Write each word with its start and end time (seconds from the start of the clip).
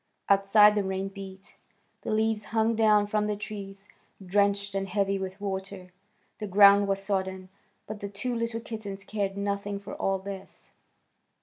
Outside 0.29 0.73
the 0.73 0.83
rain 0.83 1.09
beat. 1.09 1.57
The 2.01 2.09
leaves 2.09 2.45
hung 2.45 2.75
down 2.75 3.05
from 3.05 3.27
the 3.27 3.35
trees, 3.35 3.87
drenched 4.25 4.73
and 4.73 4.89
heavy 4.89 5.19
with 5.19 5.39
water; 5.39 5.89
the 6.39 6.47
ground 6.47 6.87
was 6.87 7.03
sodden, 7.03 7.49
but 7.85 7.99
the 7.99 8.09
two 8.09 8.33
little 8.33 8.61
kittens 8.61 9.03
cared 9.03 9.37
nothing 9.37 9.79
for 9.79 9.93
all 9.93 10.17
this. 10.17 10.71